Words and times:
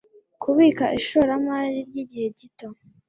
kubika 0.41 0.85
ishoramari 0.99 1.77
ryigihe 1.87 2.27
gito 2.37 2.67